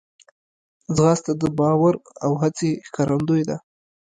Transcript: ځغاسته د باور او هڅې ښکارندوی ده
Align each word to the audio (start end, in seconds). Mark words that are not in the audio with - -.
ځغاسته 0.95 1.31
د 1.41 1.43
باور 1.57 1.93
او 2.25 2.31
هڅې 2.41 2.69
ښکارندوی 2.87 3.41
ده 3.49 3.57